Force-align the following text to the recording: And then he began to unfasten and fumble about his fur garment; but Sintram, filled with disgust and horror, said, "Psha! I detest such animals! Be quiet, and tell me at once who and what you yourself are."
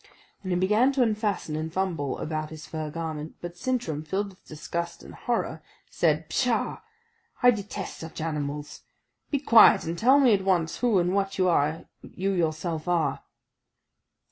And 0.41 0.51
then 0.51 0.57
he 0.59 0.65
began 0.65 0.91
to 0.93 1.03
unfasten 1.03 1.55
and 1.55 1.71
fumble 1.71 2.17
about 2.17 2.49
his 2.49 2.65
fur 2.65 2.89
garment; 2.89 3.35
but 3.39 3.55
Sintram, 3.55 4.03
filled 4.03 4.29
with 4.31 4.43
disgust 4.47 5.03
and 5.03 5.13
horror, 5.13 5.61
said, 5.91 6.25
"Psha! 6.27 6.81
I 7.43 7.51
detest 7.51 7.99
such 7.99 8.19
animals! 8.19 8.81
Be 9.29 9.37
quiet, 9.37 9.83
and 9.83 9.95
tell 9.95 10.19
me 10.19 10.33
at 10.33 10.43
once 10.43 10.77
who 10.79 10.97
and 10.97 11.13
what 11.13 11.37
you 11.37 11.51
yourself 12.31 12.87
are." 12.87 13.21